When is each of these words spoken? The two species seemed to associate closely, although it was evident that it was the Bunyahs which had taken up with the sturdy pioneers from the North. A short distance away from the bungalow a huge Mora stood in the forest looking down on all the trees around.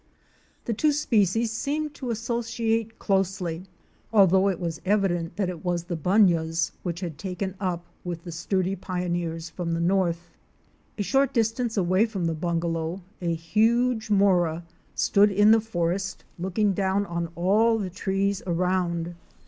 The 0.65 0.73
two 0.73 0.93
species 0.93 1.51
seemed 1.51 1.93
to 1.93 2.09
associate 2.09 2.97
closely, 2.97 3.67
although 4.11 4.47
it 4.47 4.59
was 4.59 4.81
evident 4.83 5.35
that 5.35 5.47
it 5.47 5.63
was 5.63 5.83
the 5.83 5.95
Bunyahs 5.95 6.71
which 6.81 7.01
had 7.01 7.19
taken 7.19 7.53
up 7.59 7.85
with 8.03 8.23
the 8.23 8.31
sturdy 8.31 8.75
pioneers 8.75 9.51
from 9.51 9.75
the 9.75 9.79
North. 9.79 10.31
A 10.97 11.03
short 11.03 11.35
distance 11.35 11.77
away 11.77 12.07
from 12.07 12.25
the 12.25 12.33
bungalow 12.33 13.03
a 13.21 13.35
huge 13.35 14.09
Mora 14.09 14.63
stood 14.95 15.29
in 15.29 15.51
the 15.51 15.61
forest 15.61 16.23
looking 16.39 16.73
down 16.73 17.05
on 17.05 17.27
all 17.35 17.77
the 17.77 17.91
trees 17.91 18.41
around. 18.47 19.13